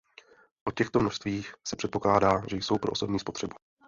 [0.67, 3.53] O těchto množstvích se předpokládá, že jsou pro osobní spotřebu.